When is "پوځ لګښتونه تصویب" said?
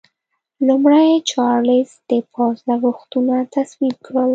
2.33-3.95